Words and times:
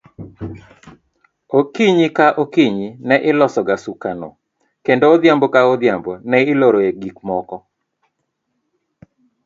Okinyi 1.59 2.07
ka 2.17 2.27
okinyi 2.43 2.87
ne 3.07 3.15
ilosoga 3.29 3.75
sukano, 3.83 4.27
kendo 4.85 5.03
odhiambo 5.13 5.45
ka 5.53 5.61
odhiambo 5.73 6.11
ne 6.29 6.37
iloroe 6.51 6.89
gik 7.01 7.17
moko. 7.27 7.57